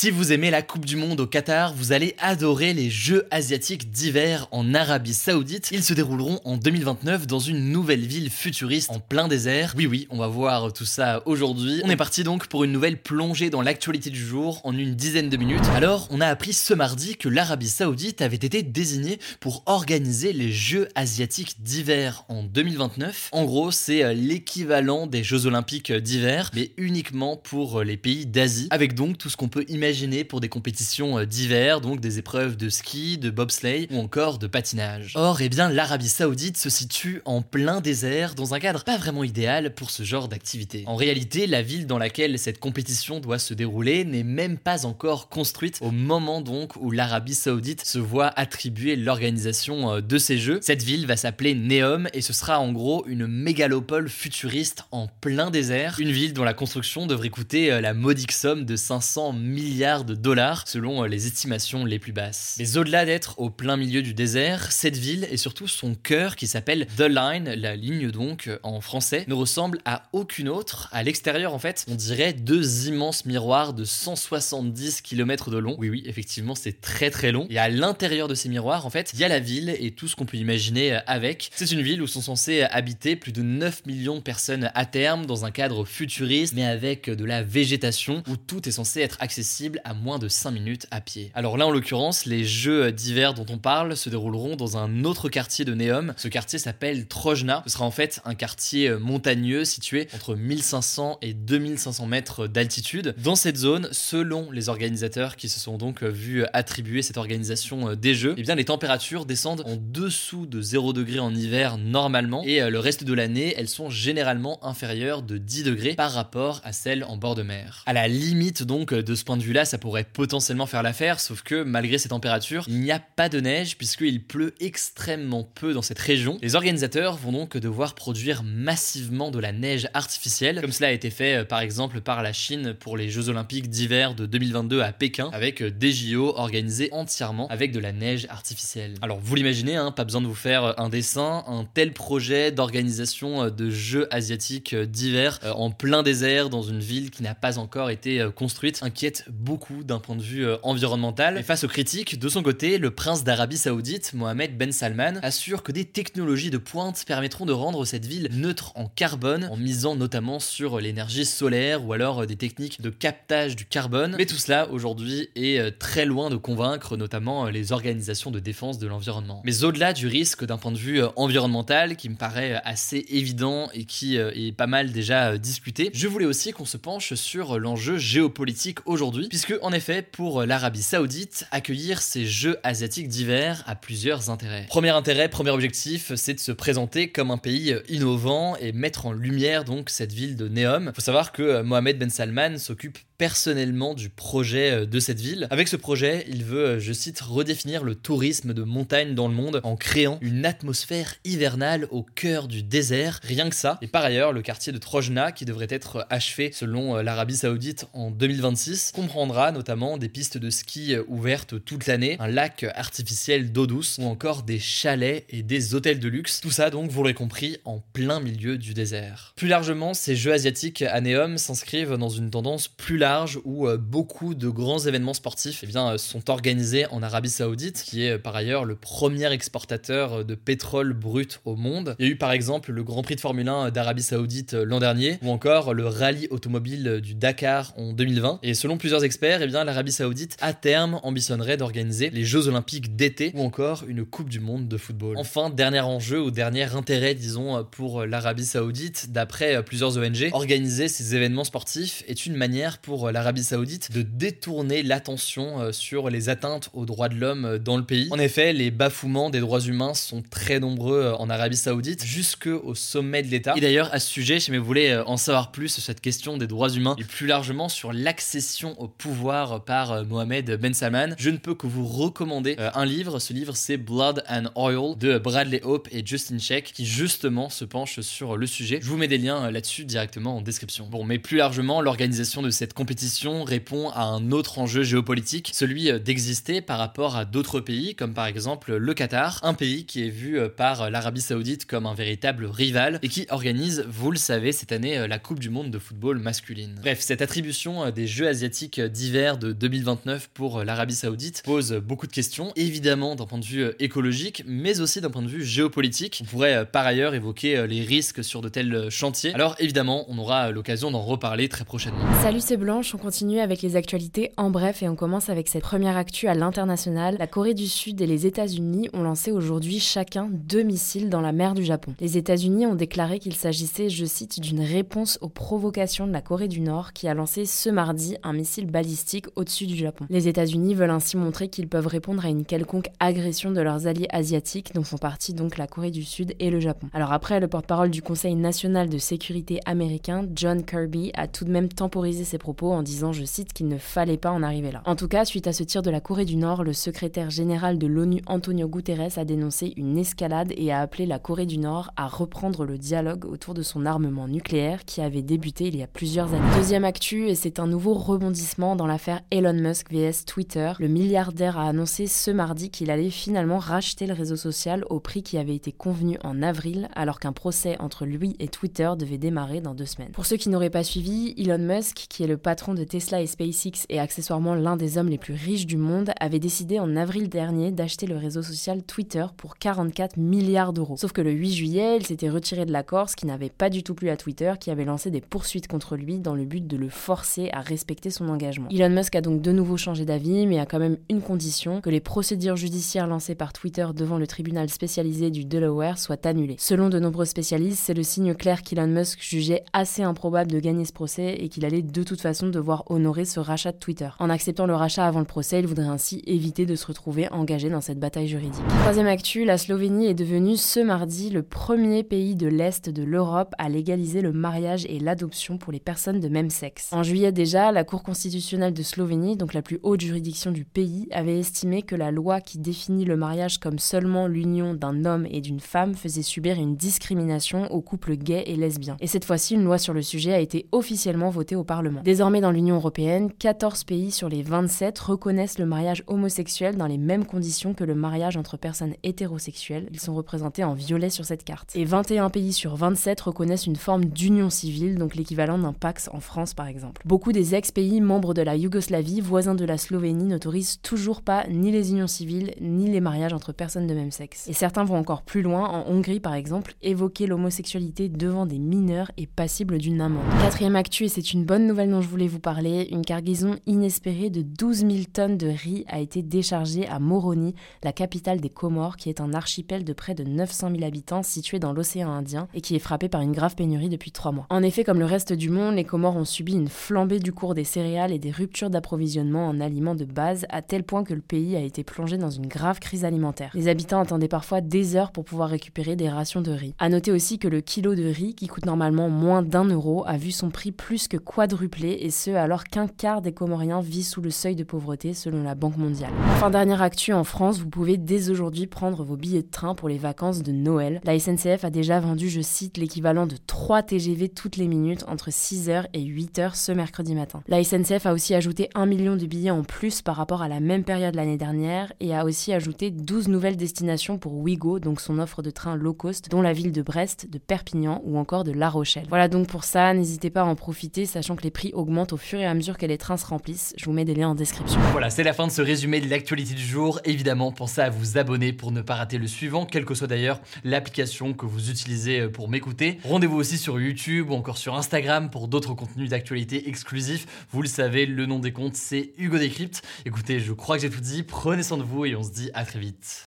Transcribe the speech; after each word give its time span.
Si 0.00 0.10
vous 0.10 0.32
aimez 0.32 0.50
la 0.50 0.62
Coupe 0.62 0.86
du 0.86 0.96
Monde 0.96 1.20
au 1.20 1.26
Qatar, 1.26 1.74
vous 1.74 1.92
allez 1.92 2.14
adorer 2.18 2.72
les 2.72 2.88
Jeux 2.88 3.26
asiatiques 3.30 3.90
d'hiver 3.90 4.48
en 4.50 4.72
Arabie 4.72 5.12
Saoudite. 5.12 5.68
Ils 5.72 5.84
se 5.84 5.92
dérouleront 5.92 6.40
en 6.46 6.56
2029 6.56 7.26
dans 7.26 7.38
une 7.38 7.68
nouvelle 7.68 8.06
ville 8.06 8.30
futuriste 8.30 8.88
en 8.88 8.98
plein 8.98 9.28
désert. 9.28 9.74
Oui 9.76 9.86
oui, 9.86 10.06
on 10.08 10.16
va 10.16 10.26
voir 10.26 10.72
tout 10.72 10.86
ça 10.86 11.20
aujourd'hui. 11.26 11.82
On 11.84 11.90
est 11.90 11.96
parti 11.96 12.24
donc 12.24 12.46
pour 12.46 12.64
une 12.64 12.72
nouvelle 12.72 12.96
plongée 12.96 13.50
dans 13.50 13.60
l'actualité 13.60 14.08
du 14.08 14.24
jour 14.24 14.62
en 14.64 14.74
une 14.74 14.94
dizaine 14.94 15.28
de 15.28 15.36
minutes. 15.36 15.66
Alors, 15.74 16.08
on 16.10 16.22
a 16.22 16.28
appris 16.28 16.54
ce 16.54 16.72
mardi 16.72 17.16
que 17.16 17.28
l'Arabie 17.28 17.68
Saoudite 17.68 18.22
avait 18.22 18.36
été 18.36 18.62
désignée 18.62 19.18
pour 19.38 19.64
organiser 19.66 20.32
les 20.32 20.50
Jeux 20.50 20.88
asiatiques 20.94 21.62
d'hiver 21.62 22.24
en 22.28 22.42
2029. 22.42 23.28
En 23.32 23.44
gros, 23.44 23.70
c'est 23.70 24.02
euh, 24.02 24.14
l'équivalent 24.14 25.06
des 25.06 25.22
Jeux 25.22 25.44
olympiques 25.44 25.92
d'hiver, 25.92 26.52
mais 26.54 26.70
uniquement 26.78 27.36
pour 27.36 27.80
euh, 27.80 27.84
les 27.84 27.98
pays 27.98 28.24
d'Asie, 28.24 28.68
avec 28.70 28.94
donc 28.94 29.18
tout 29.18 29.28
ce 29.28 29.36
qu'on 29.36 29.48
peut 29.48 29.66
imaginer 29.68 29.89
pour 30.28 30.40
des 30.40 30.48
compétitions 30.48 31.18
euh, 31.18 31.26
d'hiver, 31.26 31.80
donc 31.80 32.00
des 32.00 32.18
épreuves 32.18 32.56
de 32.56 32.68
ski, 32.68 33.18
de 33.18 33.28
bobsleigh 33.28 33.88
ou 33.90 33.98
encore 33.98 34.38
de 34.38 34.46
patinage. 34.46 35.14
Or, 35.16 35.40
eh 35.40 35.48
bien, 35.48 35.68
l'Arabie 35.68 36.08
Saoudite 36.08 36.56
se 36.56 36.70
situe 36.70 37.22
en 37.24 37.42
plein 37.42 37.80
désert, 37.80 38.34
dans 38.36 38.54
un 38.54 38.60
cadre 38.60 38.84
pas 38.84 38.96
vraiment 38.96 39.24
idéal 39.24 39.74
pour 39.74 39.90
ce 39.90 40.04
genre 40.04 40.28
d'activité. 40.28 40.84
En 40.86 40.94
réalité, 40.94 41.48
la 41.48 41.62
ville 41.62 41.88
dans 41.88 41.98
laquelle 41.98 42.38
cette 42.38 42.60
compétition 42.60 43.18
doit 43.18 43.40
se 43.40 43.52
dérouler 43.52 44.04
n'est 44.04 44.22
même 44.22 44.58
pas 44.58 44.86
encore 44.86 45.28
construite 45.28 45.78
au 45.80 45.90
moment 45.90 46.40
donc 46.40 46.76
où 46.76 46.92
l'Arabie 46.92 47.34
Saoudite 47.34 47.84
se 47.84 47.98
voit 47.98 48.32
attribuer 48.38 48.94
l'organisation 48.94 49.94
euh, 49.94 50.00
de 50.00 50.18
ces 50.18 50.38
jeux. 50.38 50.60
Cette 50.62 50.84
ville 50.84 51.06
va 51.06 51.16
s'appeler 51.16 51.54
Neom 51.54 52.08
et 52.14 52.22
ce 52.22 52.32
sera 52.32 52.60
en 52.60 52.72
gros 52.72 53.04
une 53.06 53.26
mégalopole 53.26 54.08
futuriste 54.08 54.84
en 54.92 55.08
plein 55.20 55.50
désert, 55.50 55.96
une 55.98 56.12
ville 56.12 56.32
dont 56.32 56.44
la 56.44 56.54
construction 56.54 57.06
devrait 57.06 57.30
coûter 57.30 57.72
euh, 57.72 57.80
la 57.80 57.92
modique 57.92 58.32
somme 58.32 58.64
de 58.64 58.76
500 58.76 59.32
milliards 59.70 60.04
de 60.04 60.14
dollars 60.14 60.66
selon 60.66 61.04
euh, 61.04 61.06
les 61.06 61.28
estimations 61.28 61.84
les 61.84 62.00
plus 62.00 62.12
basses. 62.12 62.56
Mais 62.58 62.76
au-delà 62.76 63.04
d'être 63.04 63.38
au 63.38 63.50
plein 63.50 63.76
milieu 63.76 64.02
du 64.02 64.14
désert, 64.14 64.72
cette 64.72 64.96
ville 64.96 65.28
et 65.30 65.36
surtout 65.36 65.68
son 65.68 65.94
cœur 65.94 66.34
qui 66.34 66.48
s'appelle 66.48 66.88
The 66.96 67.02
Line, 67.02 67.54
la 67.54 67.76
ligne 67.76 68.10
donc 68.10 68.48
euh, 68.48 68.58
en 68.64 68.80
français, 68.80 69.24
ne 69.28 69.34
ressemble 69.34 69.78
à 69.84 70.08
aucune 70.12 70.48
autre. 70.48 70.88
À 70.90 71.04
l'extérieur 71.04 71.54
en 71.54 71.60
fait, 71.60 71.86
on 71.88 71.94
dirait 71.94 72.32
deux 72.32 72.88
immenses 72.88 73.24
miroirs 73.26 73.72
de 73.72 73.84
170 73.84 75.02
km 75.02 75.50
de 75.50 75.58
long. 75.58 75.76
Oui 75.78 75.88
oui, 75.88 76.02
effectivement, 76.06 76.56
c'est 76.56 76.80
très 76.80 77.10
très 77.10 77.30
long. 77.30 77.46
Et 77.48 77.58
à 77.58 77.68
l'intérieur 77.68 78.26
de 78.26 78.34
ces 78.34 78.48
miroirs, 78.48 78.86
en 78.86 78.90
fait, 78.90 79.12
il 79.14 79.20
y 79.20 79.24
a 79.24 79.28
la 79.28 79.38
ville 79.38 79.76
et 79.78 79.92
tout 79.92 80.08
ce 80.08 80.16
qu'on 80.16 80.26
peut 80.26 80.36
imaginer 80.36 80.94
euh, 80.94 80.98
avec. 81.06 81.50
C'est 81.54 81.70
une 81.70 81.82
ville 81.82 82.02
où 82.02 82.08
sont 82.08 82.22
censés 82.22 82.62
habiter 82.62 83.14
plus 83.14 83.32
de 83.32 83.42
9 83.42 83.86
millions 83.86 84.16
de 84.16 84.22
personnes 84.22 84.72
à 84.74 84.84
terme 84.84 85.26
dans 85.26 85.44
un 85.44 85.52
cadre 85.52 85.84
futuriste 85.84 86.54
mais 86.54 86.64
avec 86.64 87.08
de 87.08 87.24
la 87.24 87.42
végétation 87.42 88.24
où 88.28 88.36
tout 88.36 88.68
est 88.68 88.72
censé 88.72 89.00
être 89.00 89.16
accessible 89.20 89.59
à 89.84 89.94
moins 89.94 90.18
de 90.18 90.28
5 90.28 90.50
minutes 90.50 90.86
à 90.90 91.00
pied. 91.00 91.30
Alors 91.34 91.56
là, 91.56 91.66
en 91.66 91.70
l'occurrence, 91.70 92.26
les 92.26 92.44
jeux 92.44 92.92
d'hiver 92.92 93.34
dont 93.34 93.46
on 93.48 93.58
parle 93.58 93.96
se 93.96 94.08
dérouleront 94.08 94.56
dans 94.56 94.76
un 94.76 95.04
autre 95.04 95.28
quartier 95.28 95.64
de 95.64 95.74
Neom. 95.74 96.14
Ce 96.16 96.28
quartier 96.28 96.58
s'appelle 96.58 97.06
Trojna. 97.06 97.62
Ce 97.66 97.72
sera 97.72 97.84
en 97.84 97.90
fait 97.90 98.20
un 98.24 98.34
quartier 98.34 98.90
montagneux 98.92 99.64
situé 99.64 100.08
entre 100.14 100.34
1500 100.34 101.18
et 101.22 101.34
2500 101.34 102.06
mètres 102.06 102.46
d'altitude. 102.46 103.14
Dans 103.22 103.36
cette 103.36 103.56
zone, 103.56 103.88
selon 103.92 104.50
les 104.50 104.68
organisateurs 104.68 105.36
qui 105.36 105.48
se 105.48 105.60
sont 105.60 105.76
donc 105.76 106.02
vus 106.02 106.44
attribuer 106.52 107.02
cette 107.02 107.18
organisation 107.18 107.94
des 107.94 108.14
jeux, 108.14 108.34
eh 108.36 108.42
bien 108.42 108.54
les 108.54 108.64
températures 108.64 109.26
descendent 109.26 109.62
en 109.66 109.76
dessous 109.76 110.46
de 110.46 110.60
0 110.60 110.92
degré 110.92 111.18
en 111.18 111.34
hiver 111.34 111.78
normalement 111.78 112.42
et 112.44 112.68
le 112.68 112.78
reste 112.78 113.04
de 113.04 113.12
l'année, 113.12 113.54
elles 113.56 113.68
sont 113.68 113.90
généralement 113.90 114.64
inférieures 114.64 115.22
de 115.22 115.38
10 115.38 115.64
degrés 115.64 115.94
par 115.94 116.12
rapport 116.12 116.60
à 116.64 116.72
celles 116.72 117.04
en 117.04 117.16
bord 117.16 117.34
de 117.34 117.42
mer. 117.42 117.82
À 117.86 117.92
la 117.92 118.08
limite 118.08 118.62
donc 118.62 118.94
de 118.94 119.14
ce 119.14 119.24
point 119.24 119.36
de 119.36 119.42
vue-là, 119.50 119.64
ça 119.64 119.78
pourrait 119.78 120.04
potentiellement 120.04 120.66
faire 120.66 120.84
l'affaire, 120.84 121.18
sauf 121.18 121.42
que 121.42 121.64
malgré 121.64 121.98
ces 121.98 122.10
températures, 122.10 122.64
il 122.68 122.80
n'y 122.80 122.92
a 122.92 123.00
pas 123.00 123.28
de 123.28 123.40
neige 123.40 123.76
puisqu'il 123.76 124.22
pleut 124.22 124.54
extrêmement 124.60 125.42
peu 125.42 125.74
dans 125.74 125.82
cette 125.82 125.98
région. 125.98 126.38
Les 126.40 126.54
organisateurs 126.54 127.16
vont 127.16 127.32
donc 127.32 127.56
devoir 127.56 127.96
produire 127.96 128.44
massivement 128.44 129.32
de 129.32 129.40
la 129.40 129.50
neige 129.50 129.88
artificielle, 129.92 130.60
comme 130.60 130.70
cela 130.70 130.88
a 130.88 130.92
été 130.92 131.10
fait 131.10 131.38
euh, 131.40 131.44
par 131.44 131.60
exemple 131.60 132.00
par 132.00 132.22
la 132.22 132.32
Chine 132.32 132.74
pour 132.78 132.96
les 132.96 133.08
Jeux 133.08 133.28
Olympiques 133.28 133.68
d'hiver 133.68 134.14
de 134.14 134.24
2022 134.24 134.82
à 134.82 134.92
Pékin, 134.92 135.30
avec 135.32 135.62
euh, 135.62 135.70
des 135.72 135.90
JO 135.90 136.32
organisés 136.36 136.88
entièrement 136.92 137.48
avec 137.48 137.72
de 137.72 137.80
la 137.80 137.90
neige 137.90 138.28
artificielle. 138.30 138.94
Alors 139.02 139.18
vous 139.20 139.34
l'imaginez, 139.34 139.74
hein, 139.74 139.90
pas 139.90 140.04
besoin 140.04 140.20
de 140.20 140.28
vous 140.28 140.34
faire 140.34 140.64
euh, 140.64 140.72
un 140.78 140.88
dessin, 140.88 141.42
un 141.48 141.64
tel 141.64 141.92
projet 141.92 142.52
d'organisation 142.52 143.50
de 143.50 143.70
Jeux 143.70 144.06
asiatiques 144.14 144.76
d'hiver 144.76 145.40
en 145.42 145.72
plein 145.72 146.04
désert 146.04 146.50
dans 146.50 146.62
une 146.62 146.78
ville 146.78 147.10
qui 147.10 147.24
n'a 147.24 147.34
pas 147.34 147.58
encore 147.58 147.90
été 147.90 148.24
construite 148.36 148.78
inquiète 148.82 149.24
beaucoup 149.40 149.84
d'un 149.84 149.98
point 149.98 150.16
de 150.16 150.22
vue 150.22 150.46
euh, 150.46 150.56
environnemental. 150.62 151.38
Et 151.38 151.42
face 151.42 151.64
aux 151.64 151.68
critiques, 151.68 152.18
de 152.18 152.28
son 152.28 152.42
côté, 152.42 152.78
le 152.78 152.90
prince 152.90 153.24
d'Arabie 153.24 153.56
Saoudite, 153.56 154.12
Mohamed 154.12 154.56
Ben 154.56 154.70
Salman, 154.70 155.14
assure 155.22 155.62
que 155.62 155.72
des 155.72 155.86
technologies 155.86 156.50
de 156.50 156.58
pointe 156.58 157.02
permettront 157.06 157.46
de 157.46 157.52
rendre 157.52 157.84
cette 157.84 158.04
ville 158.04 158.28
neutre 158.32 158.72
en 158.74 158.86
carbone, 158.86 159.48
en 159.50 159.56
misant 159.56 159.96
notamment 159.96 160.38
sur 160.40 160.78
l'énergie 160.78 161.24
solaire 161.24 161.84
ou 161.84 161.92
alors 161.92 162.22
euh, 162.22 162.26
des 162.26 162.36
techniques 162.36 162.82
de 162.82 162.90
captage 162.90 163.56
du 163.56 163.64
carbone. 163.64 164.14
Mais 164.18 164.26
tout 164.26 164.36
cela 164.36 164.68
aujourd'hui 164.70 165.30
est 165.34 165.58
euh, 165.58 165.70
très 165.70 166.04
loin 166.04 166.28
de 166.28 166.36
convaincre 166.36 166.96
notamment 166.96 167.46
les 167.46 167.72
organisations 167.72 168.30
de 168.30 168.40
défense 168.40 168.78
de 168.78 168.86
l'environnement. 168.86 169.40
Mais 169.44 169.64
au-delà 169.64 169.92
du 169.92 170.06
risque 170.06 170.44
d'un 170.44 170.58
point 170.58 170.72
de 170.72 170.76
vue 170.76 171.02
environnemental 171.16 171.96
qui 171.96 172.08
me 172.08 172.16
paraît 172.16 172.60
assez 172.64 173.06
évident 173.08 173.68
et 173.72 173.84
qui 173.84 174.16
est 174.16 174.54
pas 174.56 174.66
mal 174.66 174.92
déjà 174.92 175.38
discuté, 175.38 175.90
je 175.94 176.08
voulais 176.08 176.26
aussi 176.26 176.52
qu'on 176.52 176.64
se 176.64 176.76
penche 176.76 177.14
sur 177.14 177.58
l'enjeu 177.58 177.96
géopolitique 177.96 178.78
aujourd'hui, 178.86 179.29
puisque 179.30 179.54
en 179.62 179.72
effet, 179.72 180.02
pour 180.02 180.44
l'Arabie 180.44 180.82
Saoudite, 180.82 181.46
accueillir 181.50 182.02
ces 182.02 182.26
Jeux 182.26 182.58
asiatiques 182.62 183.08
d'hiver 183.08 183.64
a 183.66 183.74
plusieurs 183.74 184.28
intérêts. 184.28 184.66
Premier 184.68 184.90
intérêt, 184.90 185.30
premier 185.30 185.50
objectif, 185.50 186.12
c'est 186.16 186.34
de 186.34 186.40
se 186.40 186.52
présenter 186.52 187.08
comme 187.08 187.30
un 187.30 187.38
pays 187.38 187.74
innovant 187.88 188.56
et 188.56 188.72
mettre 188.72 189.06
en 189.06 189.12
lumière 189.12 189.64
donc 189.64 189.88
cette 189.88 190.12
ville 190.12 190.36
de 190.36 190.48
Neom. 190.48 190.92
Faut 190.94 191.00
savoir 191.00 191.32
que 191.32 191.62
Mohamed 191.62 191.98
Ben 191.98 192.10
Salman 192.10 192.58
s'occupe 192.58 192.98
personnellement 193.20 193.92
du 193.92 194.08
projet 194.08 194.70
euh, 194.70 194.86
de 194.86 194.98
cette 194.98 195.20
ville. 195.20 195.46
Avec 195.50 195.68
ce 195.68 195.76
projet, 195.76 196.24
il 196.26 196.42
veut, 196.42 196.64
euh, 196.64 196.80
je 196.80 196.90
cite, 196.94 197.20
redéfinir 197.20 197.84
le 197.84 197.94
tourisme 197.94 198.54
de 198.54 198.62
montagne 198.62 199.14
dans 199.14 199.28
le 199.28 199.34
monde 199.34 199.60
en 199.62 199.76
créant 199.76 200.16
une 200.22 200.46
atmosphère 200.46 201.16
hivernale 201.24 201.86
au 201.90 202.02
cœur 202.02 202.48
du 202.48 202.62
désert. 202.62 203.20
Rien 203.22 203.50
que 203.50 203.54
ça. 203.54 203.76
Et 203.82 203.88
par 203.88 204.04
ailleurs, 204.04 204.32
le 204.32 204.40
quartier 204.40 204.72
de 204.72 204.78
Trojna, 204.78 205.32
qui 205.32 205.44
devrait 205.44 205.66
être 205.68 206.06
achevé 206.08 206.50
selon 206.50 206.96
euh, 206.96 207.02
l'Arabie 207.02 207.36
Saoudite 207.36 207.84
en 207.92 208.10
2026, 208.10 208.92
notamment 209.26 209.98
des 209.98 210.08
pistes 210.08 210.38
de 210.38 210.50
ski 210.50 210.96
ouvertes 211.08 211.64
toute 211.64 211.86
l'année, 211.86 212.16
un 212.20 212.28
lac 212.28 212.64
artificiel 212.74 213.52
d'eau 213.52 213.66
douce 213.66 213.98
ou 214.00 214.04
encore 214.04 214.42
des 214.42 214.58
chalets 214.58 215.24
et 215.28 215.42
des 215.42 215.74
hôtels 215.74 216.00
de 216.00 216.08
luxe. 216.08 216.40
Tout 216.40 216.50
ça 216.50 216.70
donc, 216.70 216.90
vous 216.90 217.02
l'aurez 217.02 217.14
compris, 217.14 217.58
en 217.64 217.80
plein 217.92 218.20
milieu 218.20 218.58
du 218.58 218.74
désert. 218.74 219.32
Plus 219.36 219.48
largement, 219.48 219.94
ces 219.94 220.16
jeux 220.16 220.32
asiatiques 220.32 220.82
Neom 221.02 221.38
s'inscrivent 221.38 221.96
dans 221.96 222.08
une 222.08 222.30
tendance 222.30 222.68
plus 222.68 222.98
large 222.98 223.40
où 223.44 223.66
euh, 223.66 223.76
beaucoup 223.76 224.34
de 224.34 224.48
grands 224.48 224.78
événements 224.78 225.14
sportifs 225.14 225.60
eh 225.62 225.66
bien, 225.66 225.92
euh, 225.92 225.98
sont 225.98 226.30
organisés 226.30 226.86
en 226.86 227.02
Arabie 227.02 227.30
Saoudite, 227.30 227.82
qui 227.84 228.04
est 228.04 228.12
euh, 228.12 228.18
par 228.18 228.36
ailleurs 228.36 228.64
le 228.64 228.74
premier 228.74 229.30
exportateur 229.32 230.24
de 230.24 230.34
pétrole 230.34 230.92
brut 230.92 231.40
au 231.44 231.56
monde. 231.56 231.96
Il 231.98 232.06
y 232.06 232.08
a 232.08 232.12
eu 232.12 232.16
par 232.16 232.32
exemple 232.32 232.72
le 232.72 232.82
Grand 232.82 233.02
Prix 233.02 233.16
de 233.16 233.20
Formule 233.20 233.48
1 233.48 233.70
d'Arabie 233.70 234.02
Saoudite 234.02 234.54
l'an 234.54 234.80
dernier, 234.80 235.18
ou 235.22 235.30
encore 235.30 235.74
le 235.74 235.86
rallye 235.86 236.28
automobile 236.30 237.00
du 237.02 237.14
Dakar 237.14 237.72
en 237.76 237.92
2020. 237.92 238.40
Et 238.42 238.54
selon 238.54 238.78
plusieurs 238.78 239.04
experts, 239.10 239.42
eh 239.42 239.48
bien 239.48 239.64
l'Arabie 239.64 239.90
Saoudite 239.90 240.36
à 240.40 240.52
terme 240.52 241.00
ambitionnerait 241.02 241.56
d'organiser 241.56 242.10
les 242.10 242.24
Jeux 242.24 242.46
Olympiques 242.46 242.94
d'été 242.94 243.32
ou 243.34 243.42
encore 243.42 243.82
une 243.88 244.04
Coupe 244.04 244.28
du 244.28 244.38
Monde 244.38 244.68
de 244.68 244.76
football. 244.76 245.16
Enfin, 245.18 245.50
dernier 245.50 245.80
enjeu 245.80 246.22
ou 246.22 246.30
dernier 246.30 246.76
intérêt, 246.76 247.16
disons, 247.16 247.66
pour 247.72 248.06
l'Arabie 248.06 248.44
Saoudite, 248.44 249.10
d'après 249.10 249.64
plusieurs 249.64 249.98
ONG, 249.98 250.28
organiser 250.30 250.86
ces 250.86 251.16
événements 251.16 251.42
sportifs 251.42 252.04
est 252.06 252.24
une 252.24 252.36
manière 252.36 252.78
pour 252.78 253.10
l'Arabie 253.10 253.42
Saoudite 253.42 253.90
de 253.90 254.02
détourner 254.02 254.84
l'attention 254.84 255.72
sur 255.72 256.08
les 256.08 256.28
atteintes 256.28 256.70
aux 256.72 256.86
droits 256.86 257.08
de 257.08 257.16
l'homme 257.16 257.58
dans 257.58 257.76
le 257.76 257.84
pays. 257.84 258.06
En 258.12 258.18
effet, 258.20 258.52
les 258.52 258.70
bafouements 258.70 259.30
des 259.30 259.40
droits 259.40 259.60
humains 259.60 259.94
sont 259.94 260.22
très 260.22 260.60
nombreux 260.60 261.16
en 261.18 261.28
Arabie 261.28 261.56
Saoudite, 261.56 262.04
jusque 262.04 262.46
au 262.46 262.76
sommet 262.76 263.24
de 263.24 263.28
l'État. 263.28 263.54
Et 263.56 263.60
d'ailleurs, 263.60 263.92
à 263.92 263.98
ce 263.98 264.08
sujet, 264.08 264.38
si 264.38 264.56
vous 264.56 264.64
voulez 264.64 264.96
en 265.04 265.16
savoir 265.16 265.50
plus 265.50 265.66
sur 265.66 265.82
cette 265.82 266.00
question 266.00 266.36
des 266.36 266.46
droits 266.46 266.70
humains 266.70 266.94
et 266.96 267.02
plus 267.02 267.26
largement 267.26 267.68
sur 267.68 267.92
l'accession 267.92 268.80
au 268.80 268.86
pouvoir 269.00 269.64
par 269.64 270.04
Mohamed 270.04 270.60
Ben 270.60 270.74
Salman, 270.74 271.14
je 271.16 271.30
ne 271.30 271.38
peux 271.38 271.54
que 271.54 271.66
vous 271.66 271.86
recommander 271.86 272.56
euh, 272.58 272.70
un 272.74 272.84
livre. 272.84 273.18
Ce 273.18 273.32
livre, 273.32 273.56
c'est 273.56 273.78
Blood 273.78 274.22
and 274.28 274.44
Oil 274.54 274.96
de 274.98 275.16
Bradley 275.16 275.62
Hope 275.64 275.88
et 275.90 276.04
Justin 276.04 276.38
Sheck, 276.38 276.72
qui 276.74 276.84
justement 276.84 277.48
se 277.48 277.64
penche 277.64 278.00
sur 278.00 278.36
le 278.36 278.46
sujet. 278.46 278.78
Je 278.82 278.86
vous 278.86 278.98
mets 278.98 279.08
des 279.08 279.16
liens 279.16 279.46
euh, 279.46 279.50
là-dessus 279.50 279.86
directement 279.86 280.36
en 280.36 280.42
description. 280.42 280.86
Bon, 280.86 281.04
mais 281.04 281.18
plus 281.18 281.38
largement, 281.38 281.80
l'organisation 281.80 282.42
de 282.42 282.50
cette 282.50 282.74
compétition 282.74 283.42
répond 283.42 283.88
à 283.88 284.02
un 284.02 284.32
autre 284.32 284.58
enjeu 284.58 284.82
géopolitique, 284.82 285.50
celui 285.54 285.90
euh, 285.90 285.98
d'exister 285.98 286.60
par 286.60 286.78
rapport 286.78 287.16
à 287.16 287.24
d'autres 287.24 287.60
pays, 287.60 287.94
comme 287.94 288.12
par 288.12 288.26
exemple 288.26 288.76
le 288.76 288.94
Qatar, 288.94 289.40
un 289.42 289.54
pays 289.54 289.86
qui 289.86 290.04
est 290.04 290.10
vu 290.10 290.38
par 290.56 290.90
l'Arabie 290.90 291.22
Saoudite 291.22 291.64
comme 291.64 291.86
un 291.86 291.94
véritable 291.94 292.44
rival 292.44 292.98
et 293.02 293.08
qui 293.08 293.26
organise, 293.30 293.86
vous 293.88 294.10
le 294.10 294.18
savez, 294.18 294.52
cette 294.52 294.72
année 294.72 295.08
la 295.08 295.18
Coupe 295.18 295.40
du 295.40 295.48
Monde 295.48 295.70
de 295.70 295.78
football 295.78 296.18
masculine. 296.18 296.74
Bref, 296.82 297.00
cette 297.00 297.22
attribution 297.22 297.90
des 297.90 298.06
Jeux 298.06 298.28
asiatiques 298.28 298.79
d'hiver 298.88 299.38
de 299.38 299.52
2029 299.52 300.30
pour 300.32 300.64
l'Arabie 300.64 300.94
Saoudite 300.94 301.42
pose 301.44 301.72
beaucoup 301.72 302.06
de 302.06 302.12
questions, 302.12 302.52
évidemment 302.56 303.14
d'un 303.14 303.26
point 303.26 303.38
de 303.38 303.44
vue 303.44 303.66
écologique, 303.78 304.44
mais 304.46 304.80
aussi 304.80 305.00
d'un 305.00 305.10
point 305.10 305.22
de 305.22 305.28
vue 305.28 305.44
géopolitique. 305.44 306.20
On 306.22 306.26
pourrait 306.26 306.56
euh, 306.56 306.64
par 306.64 306.86
ailleurs 306.86 307.14
évoquer 307.14 307.56
euh, 307.56 307.66
les 307.66 307.82
risques 307.82 308.22
sur 308.24 308.40
de 308.40 308.48
tels 308.48 308.74
euh, 308.74 308.90
chantiers. 308.90 309.34
Alors 309.34 309.56
évidemment, 309.58 310.04
on 310.08 310.18
aura 310.18 310.50
l'occasion 310.50 310.90
d'en 310.90 311.00
reparler 311.00 311.48
très 311.48 311.64
prochainement. 311.64 312.00
Salut, 312.22 312.40
c'est 312.40 312.56
Blanche, 312.56 312.94
on 312.94 312.98
continue 312.98 313.40
avec 313.40 313.62
les 313.62 313.76
actualités 313.76 314.32
en 314.36 314.50
bref 314.50 314.82
et 314.82 314.88
on 314.88 314.96
commence 314.96 315.28
avec 315.28 315.48
cette 315.48 315.62
première 315.62 315.96
actu 315.96 316.28
à 316.28 316.34
l'international. 316.34 317.16
La 317.18 317.26
Corée 317.26 317.54
du 317.54 317.66
Sud 317.66 318.00
et 318.00 318.06
les 318.06 318.26
États-Unis 318.26 318.88
ont 318.92 319.02
lancé 319.02 319.32
aujourd'hui 319.32 319.80
chacun 319.80 320.28
deux 320.30 320.62
missiles 320.62 321.10
dans 321.10 321.20
la 321.20 321.32
mer 321.32 321.54
du 321.54 321.64
Japon. 321.64 321.94
Les 322.00 322.16
États-Unis 322.16 322.66
ont 322.66 322.74
déclaré 322.74 323.18
qu'il 323.18 323.34
s'agissait, 323.34 323.88
je 323.88 324.04
cite, 324.04 324.40
d'une 324.40 324.62
réponse 324.62 325.18
aux 325.20 325.28
provocations 325.28 326.06
de 326.06 326.12
la 326.12 326.22
Corée 326.22 326.48
du 326.48 326.60
Nord 326.60 326.92
qui 326.92 327.08
a 327.08 327.14
lancé 327.14 327.46
ce 327.46 327.68
mardi 327.70 328.16
un 328.22 328.32
missile 328.32 328.66
balistique 328.70 329.26
au-dessus 329.36 329.66
du 329.66 329.76
Japon. 329.76 330.06
Les 330.08 330.28
États-Unis 330.28 330.74
veulent 330.74 330.90
ainsi 330.90 331.16
montrer 331.16 331.48
qu'ils 331.48 331.68
peuvent 331.68 331.86
répondre 331.86 332.24
à 332.24 332.28
une 332.28 332.44
quelconque 332.44 332.88
agression 333.00 333.50
de 333.50 333.60
leurs 333.60 333.86
alliés 333.86 334.08
asiatiques, 334.10 334.72
dont 334.74 334.82
font 334.82 334.98
partie 334.98 335.34
donc 335.34 335.58
la 335.58 335.66
Corée 335.66 335.90
du 335.90 336.02
Sud 336.02 336.34
et 336.38 336.50
le 336.50 336.60
Japon. 336.60 336.88
Alors 336.92 337.12
après, 337.12 337.40
le 337.40 337.48
porte-parole 337.48 337.90
du 337.90 338.02
Conseil 338.02 338.34
national 338.34 338.88
de 338.88 338.98
sécurité 338.98 339.60
américain, 339.66 340.26
John 340.34 340.64
Kirby, 340.64 341.10
a 341.14 341.28
tout 341.28 341.44
de 341.44 341.50
même 341.50 341.68
temporisé 341.68 342.24
ses 342.24 342.38
propos 342.38 342.72
en 342.72 342.82
disant, 342.82 343.12
je 343.12 343.24
cite, 343.24 343.52
qu'il 343.52 343.68
ne 343.68 343.78
fallait 343.78 344.16
pas 344.16 344.30
en 344.30 344.42
arriver 344.42 344.70
là. 344.70 344.82
En 344.86 344.96
tout 344.96 345.08
cas, 345.08 345.24
suite 345.24 345.46
à 345.46 345.52
ce 345.52 345.62
tir 345.64 345.82
de 345.82 345.90
la 345.90 346.00
Corée 346.00 346.24
du 346.24 346.36
Nord, 346.36 346.64
le 346.64 346.72
secrétaire 346.72 347.30
général 347.30 347.78
de 347.78 347.86
l'ONU, 347.86 348.22
Antonio 348.26 348.68
Guterres, 348.68 349.18
a 349.18 349.24
dénoncé 349.24 349.72
une 349.76 349.98
escalade 349.98 350.52
et 350.56 350.72
a 350.72 350.80
appelé 350.80 351.06
la 351.06 351.18
Corée 351.18 351.46
du 351.46 351.58
Nord 351.58 351.90
à 351.96 352.06
reprendre 352.06 352.64
le 352.64 352.78
dialogue 352.78 353.24
autour 353.24 353.54
de 353.54 353.62
son 353.62 353.86
armement 353.86 354.28
nucléaire 354.28 354.84
qui 354.84 355.00
avait 355.00 355.22
débuté 355.22 355.66
il 355.68 355.76
y 355.76 355.82
a 355.82 355.86
plusieurs 355.86 356.32
années. 356.34 356.56
Deuxième 356.56 356.84
actu, 356.84 357.28
et 357.28 357.34
c'est 357.34 357.58
un 357.58 357.66
nouveau 357.66 357.94
rebondissement 357.94 358.59
dans 358.60 358.86
l'affaire 358.86 359.22
Elon 359.30 359.54
Musk 359.54 359.90
vs 359.90 360.26
Twitter. 360.26 360.72
Le 360.78 360.86
milliardaire 360.86 361.58
a 361.58 361.66
annoncé 361.66 362.06
ce 362.06 362.30
mardi 362.30 362.70
qu'il 362.70 362.90
allait 362.90 363.08
finalement 363.08 363.58
racheter 363.58 364.06
le 364.06 364.12
réseau 364.12 364.36
social 364.36 364.84
au 364.90 365.00
prix 365.00 365.22
qui 365.22 365.38
avait 365.38 365.54
été 365.54 365.72
convenu 365.72 366.18
en 366.24 366.42
avril, 366.42 366.88
alors 366.94 367.20
qu'un 367.20 367.32
procès 367.32 367.76
entre 367.80 368.04
lui 368.04 368.36
et 368.38 368.48
Twitter 368.48 368.90
devait 368.98 369.16
démarrer 369.16 369.62
dans 369.62 369.74
deux 369.74 369.86
semaines. 369.86 370.12
Pour 370.12 370.26
ceux 370.26 370.36
qui 370.36 370.50
n'auraient 370.50 370.68
pas 370.68 370.84
suivi, 370.84 371.34
Elon 371.38 371.56
Musk, 371.56 372.06
qui 372.10 372.22
est 372.22 372.26
le 372.26 372.36
patron 372.36 372.74
de 372.74 372.84
Tesla 372.84 373.22
et 373.22 373.26
SpaceX 373.26 373.86
et 373.88 373.98
accessoirement 373.98 374.54
l'un 374.54 374.76
des 374.76 374.98
hommes 374.98 375.08
les 375.08 375.16
plus 375.16 375.34
riches 375.34 375.66
du 375.66 375.78
monde, 375.78 376.10
avait 376.20 376.38
décidé 376.38 376.78
en 376.78 376.96
avril 376.96 377.30
dernier 377.30 377.72
d'acheter 377.72 378.06
le 378.06 378.18
réseau 378.18 378.42
social 378.42 378.82
Twitter 378.82 379.24
pour 379.38 379.56
44 379.56 380.18
milliards 380.18 380.74
d'euros. 380.74 380.98
Sauf 380.98 381.12
que 381.12 381.22
le 381.22 381.32
8 381.32 381.52
juillet, 381.52 381.96
il 381.98 382.04
s'était 382.04 382.28
retiré 382.28 382.66
de 382.66 382.72
l'accord, 382.72 383.08
ce 383.08 383.16
qui 383.16 383.24
n'avait 383.24 383.48
pas 383.48 383.70
du 383.70 383.82
tout 383.82 383.94
plu 383.94 384.10
à 384.10 384.18
Twitter, 384.18 384.52
qui 384.60 384.70
avait 384.70 384.84
lancé 384.84 385.10
des 385.10 385.22
poursuites 385.22 385.66
contre 385.66 385.96
lui 385.96 386.18
dans 386.18 386.34
le 386.34 386.44
but 386.44 386.66
de 386.66 386.76
le 386.76 386.90
forcer 386.90 387.48
à 387.54 387.62
respecter 387.62 388.10
son 388.10 388.28
engagement. 388.28 388.49
Elon 388.70 388.90
Musk 388.90 389.14
a 389.14 389.20
donc 389.20 389.42
de 389.42 389.52
nouveau 389.52 389.76
changé 389.76 390.04
d'avis, 390.04 390.46
mais 390.46 390.58
a 390.58 390.66
quand 390.66 390.78
même 390.78 390.96
une 391.08 391.20
condition, 391.20 391.80
que 391.80 391.90
les 391.90 392.00
procédures 392.00 392.56
judiciaires 392.56 393.06
lancées 393.06 393.34
par 393.34 393.52
Twitter 393.52 393.86
devant 393.94 394.18
le 394.18 394.26
tribunal 394.26 394.68
spécialisé 394.70 395.30
du 395.30 395.44
Delaware 395.44 395.98
soient 395.98 396.26
annulées. 396.26 396.56
Selon 396.58 396.88
de 396.88 396.98
nombreux 396.98 397.24
spécialistes, 397.24 397.82
c'est 397.84 397.94
le 397.94 398.02
signe 398.02 398.34
clair 398.34 398.62
qu'Elon 398.62 398.86
Musk 398.86 399.20
jugeait 399.22 399.64
assez 399.72 400.02
improbable 400.02 400.50
de 400.50 400.58
gagner 400.58 400.84
ce 400.84 400.92
procès 400.92 401.34
et 401.38 401.48
qu'il 401.48 401.64
allait 401.64 401.82
de 401.82 402.02
toute 402.02 402.20
façon 402.20 402.48
devoir 402.48 402.84
honorer 402.90 403.24
ce 403.24 403.40
rachat 403.40 403.72
de 403.72 403.78
Twitter. 403.78 404.08
En 404.18 404.30
acceptant 404.30 404.66
le 404.66 404.74
rachat 404.74 405.06
avant 405.06 405.20
le 405.20 405.26
procès, 405.26 405.60
il 405.60 405.66
voudrait 405.66 405.86
ainsi 405.86 406.22
éviter 406.26 406.66
de 406.66 406.74
se 406.74 406.86
retrouver 406.86 407.28
engagé 407.32 407.70
dans 407.70 407.80
cette 407.80 407.98
bataille 407.98 408.28
juridique. 408.28 408.66
Troisième 408.80 409.06
actu, 409.06 409.44
la 409.44 409.58
Slovénie 409.58 410.06
est 410.06 410.14
devenue 410.14 410.56
ce 410.56 410.80
mardi 410.80 411.30
le 411.30 411.42
premier 411.42 412.02
pays 412.02 412.36
de 412.36 412.46
l'Est 412.46 412.88
de 412.88 413.02
l'Europe 413.02 413.54
à 413.58 413.68
légaliser 413.68 414.22
le 414.22 414.32
mariage 414.32 414.86
et 414.88 414.98
l'adoption 414.98 415.58
pour 415.58 415.72
les 415.72 415.80
personnes 415.80 416.20
de 416.20 416.28
même 416.28 416.50
sexe. 416.50 416.88
En 416.92 417.02
juillet 417.02 417.32
déjà, 417.32 417.72
la 417.72 417.84
Cour 417.84 418.02
constitutionnelle 418.02 418.39
de 418.40 418.82
Slovénie, 418.82 419.36
donc 419.36 419.52
la 419.52 419.60
plus 419.60 419.78
haute 419.82 420.00
juridiction 420.00 420.50
du 420.50 420.64
pays, 420.64 421.06
avait 421.10 421.38
estimé 421.38 421.82
que 421.82 421.94
la 421.94 422.10
loi 422.10 422.40
qui 422.40 422.58
définit 422.58 423.04
le 423.04 423.16
mariage 423.16 423.58
comme 423.58 423.78
seulement 423.78 424.26
l'union 424.26 424.74
d'un 424.74 425.04
homme 425.04 425.26
et 425.30 425.40
d'une 425.40 425.60
femme 425.60 425.94
faisait 425.94 426.22
subir 426.22 426.56
une 426.56 426.74
discrimination 426.74 427.70
aux 427.70 427.82
couples 427.82 428.16
gays 428.16 428.44
et 428.46 428.56
lesbiens. 428.56 428.96
Et 429.00 429.06
cette 429.06 429.26
fois-ci, 429.26 429.54
une 429.54 429.64
loi 429.64 429.76
sur 429.76 429.92
le 429.92 430.02
sujet 430.02 430.32
a 430.32 430.40
été 430.40 430.66
officiellement 430.72 431.28
votée 431.28 431.54
au 431.54 431.64
Parlement. 431.64 432.00
Désormais 432.02 432.40
dans 432.40 432.50
l'Union 432.50 432.76
européenne, 432.76 433.30
14 433.38 433.84
pays 433.84 434.10
sur 434.10 434.28
les 434.28 434.42
27 434.42 434.98
reconnaissent 434.98 435.58
le 435.58 435.66
mariage 435.66 436.02
homosexuel 436.06 436.76
dans 436.76 436.86
les 436.86 436.98
mêmes 436.98 437.26
conditions 437.26 437.74
que 437.74 437.84
le 437.84 437.94
mariage 437.94 438.36
entre 438.36 438.56
personnes 438.56 438.94
hétérosexuelles. 439.02 439.88
Ils 439.92 440.00
sont 440.00 440.14
représentés 440.14 440.64
en 440.64 440.72
violet 440.72 441.10
sur 441.10 441.26
cette 441.26 441.44
carte. 441.44 441.76
Et 441.76 441.84
21 441.84 442.30
pays 442.30 442.52
sur 442.54 442.74
27 442.76 443.20
reconnaissent 443.20 443.66
une 443.66 443.76
forme 443.76 444.06
d'union 444.06 444.48
civile, 444.48 444.96
donc 444.96 445.14
l'équivalent 445.14 445.58
d'un 445.58 445.74
Pax 445.74 446.08
en 446.12 446.20
France 446.20 446.54
par 446.54 446.66
exemple. 446.66 447.02
Beaucoup 447.04 447.32
des 447.32 447.54
ex-pays 447.54 448.00
membres 448.00 448.29
de 448.34 448.42
la 448.42 448.56
Yougoslavie, 448.56 449.20
voisins 449.20 449.54
de 449.54 449.64
la 449.64 449.78
Slovénie, 449.78 450.24
n'autorisent 450.24 450.80
toujours 450.82 451.22
pas 451.22 451.46
ni 451.48 451.70
les 451.70 451.90
unions 451.90 452.06
civiles 452.06 452.54
ni 452.60 452.90
les 452.90 453.00
mariages 453.00 453.32
entre 453.32 453.52
personnes 453.52 453.86
de 453.86 453.94
même 453.94 454.10
sexe. 454.10 454.48
Et 454.48 454.52
certains 454.52 454.84
vont 454.84 454.96
encore 454.96 455.22
plus 455.22 455.42
loin. 455.42 455.68
En 455.68 455.90
Hongrie 455.90 456.20
par 456.20 456.34
exemple, 456.34 456.74
évoquer 456.82 457.26
l'homosexualité 457.26 458.08
devant 458.08 458.46
des 458.46 458.58
mineurs 458.58 459.10
est 459.16 459.26
passible 459.26 459.78
d'une 459.78 460.00
amende. 460.00 460.22
Quatrième 460.42 460.76
actu, 460.76 461.04
et 461.04 461.08
c'est 461.08 461.32
une 461.32 461.44
bonne 461.44 461.66
nouvelle 461.66 461.90
dont 461.90 462.02
je 462.02 462.08
voulais 462.08 462.28
vous 462.28 462.40
parler, 462.40 462.88
une 462.90 463.04
cargaison 463.04 463.56
inespérée 463.66 464.30
de 464.30 464.42
12 464.42 464.78
000 464.78 464.90
tonnes 465.12 465.36
de 465.36 465.48
riz 465.48 465.84
a 465.88 466.00
été 466.00 466.22
déchargée 466.22 466.86
à 466.86 466.98
Moroni, 466.98 467.54
la 467.82 467.92
capitale 467.92 468.40
des 468.40 468.50
Comores, 468.50 468.96
qui 468.96 469.08
est 469.08 469.20
un 469.20 469.34
archipel 469.34 469.84
de 469.84 469.92
près 469.92 470.14
de 470.14 470.24
900 470.24 470.70
000 470.70 470.84
habitants 470.84 471.22
situé 471.22 471.58
dans 471.58 471.72
l'océan 471.72 472.10
Indien 472.10 472.48
et 472.54 472.60
qui 472.60 472.76
est 472.76 472.80
frappé 472.80 473.08
par 473.08 473.20
une 473.20 473.32
grave 473.32 473.54
pénurie 473.54 473.88
depuis 473.88 474.12
trois 474.12 474.32
mois. 474.32 474.46
En 474.50 474.62
effet, 474.62 474.84
comme 474.84 474.98
le 474.98 475.04
reste 475.04 475.32
du 475.32 475.50
monde, 475.50 475.74
les 475.74 475.84
Comores 475.84 476.16
ont 476.16 476.24
subi 476.24 476.52
une 476.52 476.68
flambée 476.68 477.18
du 477.18 477.32
cours 477.32 477.54
des 477.54 477.64
céréales 477.64 478.12
et 478.12 478.18
des 478.20 478.30
ruptures 478.30 478.70
d'approvisionnement 478.70 479.48
en 479.48 479.60
aliments 479.60 479.94
de 479.94 480.04
base, 480.04 480.46
à 480.48 480.62
tel 480.62 480.84
point 480.84 481.02
que 481.02 481.14
le 481.14 481.20
pays 481.20 481.56
a 481.56 481.60
été 481.60 481.82
plongé 481.82 482.18
dans 482.18 482.30
une 482.30 482.46
grave 482.46 482.78
crise 482.78 483.04
alimentaire. 483.04 483.50
Les 483.54 483.68
habitants 483.68 484.00
attendaient 484.00 484.28
parfois 484.28 484.60
des 484.60 484.96
heures 484.96 485.10
pour 485.10 485.24
pouvoir 485.24 485.48
récupérer 485.48 485.96
des 485.96 486.08
rations 486.08 486.40
de 486.40 486.52
riz. 486.52 486.74
A 486.78 486.88
noter 486.88 487.10
aussi 487.10 487.38
que 487.38 487.48
le 487.48 487.60
kilo 487.60 487.94
de 487.94 488.04
riz, 488.04 488.34
qui 488.34 488.46
coûte 488.46 488.66
normalement 488.66 489.08
moins 489.08 489.42
d'un 489.42 489.64
euro, 489.64 490.04
a 490.06 490.16
vu 490.16 490.30
son 490.30 490.50
prix 490.50 490.72
plus 490.72 491.08
que 491.08 491.16
quadruplé, 491.16 491.98
et 492.00 492.10
ce 492.10 492.30
alors 492.30 492.64
qu'un 492.64 492.86
quart 492.86 493.22
des 493.22 493.32
Comoriens 493.32 493.80
vit 493.80 494.04
sous 494.04 494.20
le 494.20 494.30
seuil 494.30 494.54
de 494.54 494.64
pauvreté 494.64 495.14
selon 495.14 495.42
la 495.42 495.54
Banque 495.54 495.76
mondiale. 495.76 496.12
Enfin, 496.34 496.50
dernière 496.50 496.82
actu 496.82 497.12
en 497.12 497.24
France, 497.24 497.58
vous 497.58 497.68
pouvez 497.68 497.96
dès 497.96 498.30
aujourd'hui 498.30 498.66
prendre 498.66 499.02
vos 499.04 499.16
billets 499.16 499.42
de 499.42 499.50
train 499.50 499.74
pour 499.74 499.88
les 499.88 499.98
vacances 499.98 500.42
de 500.42 500.52
Noël. 500.52 501.00
La 501.04 501.18
SNCF 501.18 501.64
a 501.64 501.70
déjà 501.70 502.00
vendu, 502.00 502.28
je 502.28 502.40
cite, 502.40 502.76
l'équivalent 502.76 503.26
de 503.26 503.36
3 503.46 503.82
TGV 503.82 504.28
toutes 504.28 504.56
les 504.56 504.68
minutes 504.68 505.04
entre 505.08 505.30
6h 505.30 505.86
et 505.92 506.00
8h 506.00 506.54
ce 506.54 506.72
mercredi 506.72 507.14
matin. 507.14 507.42
La 507.48 507.62
SNCF 507.62 508.06
a 508.06 508.09
aussi 508.12 508.34
ajouté 508.34 508.68
1 508.74 508.86
million 508.86 509.16
de 509.16 509.26
billets 509.26 509.50
en 509.50 509.62
plus 509.62 510.02
par 510.02 510.16
rapport 510.16 510.42
à 510.42 510.48
la 510.48 510.60
même 510.60 510.84
période 510.84 511.14
l'année 511.14 511.36
dernière 511.36 511.92
et 512.00 512.14
a 512.14 512.24
aussi 512.24 512.52
ajouté 512.52 512.90
12 512.90 513.28
nouvelles 513.28 513.56
destinations 513.56 514.18
pour 514.18 514.34
Ouigo, 514.34 514.78
donc 514.78 515.00
son 515.00 515.18
offre 515.18 515.42
de 515.42 515.50
train 515.50 515.76
low 515.76 515.92
cost, 515.92 516.30
dont 516.30 516.42
la 516.42 516.52
ville 516.52 516.72
de 516.72 516.82
Brest, 516.82 517.28
de 517.30 517.38
Perpignan 517.38 518.00
ou 518.04 518.18
encore 518.18 518.44
de 518.44 518.52
La 518.52 518.68
Rochelle. 518.68 519.06
Voilà 519.08 519.28
donc 519.28 519.48
pour 519.48 519.64
ça, 519.64 519.92
n'hésitez 519.94 520.30
pas 520.30 520.42
à 520.42 520.44
en 520.44 520.54
profiter, 520.54 521.06
sachant 521.06 521.36
que 521.36 521.42
les 521.42 521.50
prix 521.50 521.72
augmentent 521.74 522.12
au 522.12 522.16
fur 522.16 522.38
et 522.38 522.46
à 522.46 522.54
mesure 522.54 522.78
que 522.78 522.86
les 522.86 522.98
trains 522.98 523.16
se 523.16 523.26
remplissent. 523.26 523.74
Je 523.76 523.84
vous 523.84 523.92
mets 523.92 524.04
des 524.04 524.14
liens 524.14 524.28
en 524.28 524.34
description. 524.34 524.80
Voilà, 524.92 525.10
c'est 525.10 525.24
la 525.24 525.32
fin 525.32 525.46
de 525.46 525.52
ce 525.52 525.62
résumé 525.62 526.00
de 526.00 526.08
l'actualité 526.08 526.54
du 526.54 526.64
jour. 526.64 527.00
Évidemment, 527.04 527.52
pensez 527.52 527.80
à 527.80 527.90
vous 527.90 528.18
abonner 528.18 528.52
pour 528.52 528.72
ne 528.72 528.82
pas 528.82 528.94
rater 528.94 529.18
le 529.18 529.26
suivant, 529.26 529.66
quelle 529.66 529.84
que 529.84 529.94
soit 529.94 530.06
d'ailleurs 530.06 530.40
l'application 530.64 531.32
que 531.32 531.46
vous 531.46 531.70
utilisez 531.70 532.28
pour 532.28 532.48
m'écouter. 532.48 532.98
Rendez-vous 533.04 533.36
aussi 533.36 533.58
sur 533.58 533.80
YouTube 533.80 534.30
ou 534.30 534.34
encore 534.34 534.58
sur 534.58 534.74
Instagram 534.74 535.30
pour 535.30 535.48
d'autres 535.48 535.74
contenus 535.74 536.10
d'actualité 536.10 536.68
exclusifs. 536.68 537.26
Vous 537.50 537.62
le 537.62 537.68
savez, 537.68 537.89
savez, 537.90 538.06
le 538.06 538.26
nom 538.26 538.38
des 538.38 538.52
comptes, 538.52 538.76
c'est 538.76 539.12
Hugo 539.18 539.38
Décrypte. 539.38 539.82
Écoutez, 540.04 540.38
je 540.38 540.52
crois 540.52 540.76
que 540.76 540.82
j'ai 540.82 540.90
tout 540.90 541.00
dit. 541.00 541.22
Prenez 541.22 541.62
soin 541.62 541.78
de 541.78 541.82
vous 541.82 542.04
et 542.04 542.14
on 542.14 542.22
se 542.22 542.30
dit 542.30 542.50
à 542.54 542.64
très 542.64 542.78
vite. 542.78 543.24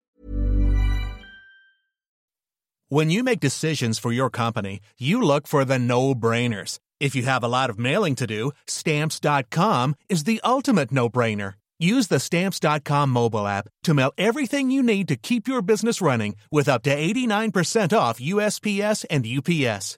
When 2.90 3.10
you 3.10 3.24
make 3.24 3.40
decisions 3.40 3.98
for 4.00 4.12
your 4.12 4.30
company, 4.30 4.80
you 5.00 5.20
look 5.22 5.48
for 5.48 5.66
the 5.66 5.80
no-brainers. 5.80 6.78
If 7.00 7.16
you 7.16 7.24
have 7.24 7.44
a 7.44 7.48
lot 7.48 7.70
of 7.72 7.80
mailing 7.80 8.16
to 8.16 8.28
do, 8.28 8.52
stamps.com 8.68 9.96
is 10.10 10.26
the 10.26 10.40
ultimate 10.46 10.92
no-brainer. 10.92 11.56
Use 11.80 12.08
the 12.08 12.20
stamps.com 12.20 13.10
mobile 13.10 13.48
app 13.48 13.68
to 13.84 13.94
mail 13.94 14.12
everything 14.18 14.70
you 14.70 14.84
need 14.84 15.08
to 15.08 15.16
keep 15.16 15.48
your 15.48 15.62
business 15.62 16.02
running 16.02 16.36
with 16.52 16.70
up 16.70 16.84
to 16.84 16.96
89% 16.96 17.98
off 17.98 18.20
USPS 18.20 19.06
and 19.10 19.26
UPS. 19.26 19.98